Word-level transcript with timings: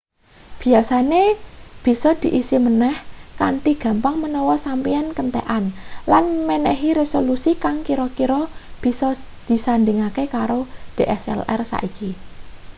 biasane 0.61 1.23
bisa 1.85 2.09
diisi 2.21 2.57
maneh 2.65 2.95
kanthi 3.39 3.71
gampang 3.83 4.15
menawa 4.23 4.55
sampeyan 4.65 5.07
kentekan 5.17 5.63
lan 6.11 6.25
menehi 6.49 6.89
resolusi 7.01 7.51
kang 7.63 7.77
kira-kira 7.87 8.41
bisa 8.83 9.09
disandhingne 9.49 10.09
karo 10.35 10.59
dslr 10.97 11.61
saiki 11.71 12.09